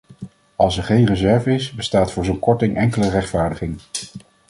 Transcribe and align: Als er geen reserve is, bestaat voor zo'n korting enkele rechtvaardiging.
Als 0.55 0.77
er 0.77 0.83
geen 0.83 1.05
reserve 1.05 1.51
is, 1.53 1.71
bestaat 1.71 2.11
voor 2.11 2.25
zo'n 2.25 2.39
korting 2.39 2.77
enkele 2.77 3.09
rechtvaardiging. 3.09 3.77